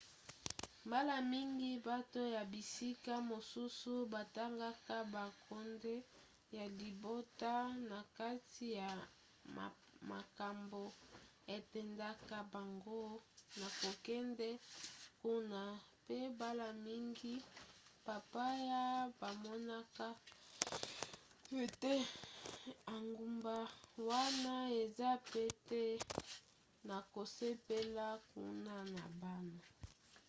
[0.93, 5.95] mbala mingi bato ya bisika mosusu batangaka bonkonde
[6.55, 7.53] ya libota
[7.89, 8.89] na kati ya
[10.11, 10.83] makambo
[11.55, 13.03] etindaka bango
[13.59, 14.49] na kokende
[15.21, 15.61] kuna
[16.05, 17.33] pe mbala mingi
[18.05, 18.83] bapaya
[19.19, 20.05] bamonaka
[21.63, 21.95] ete
[22.95, 23.57] engumba
[24.09, 25.83] wana eza pete
[26.87, 29.63] na kosepela kuna na bana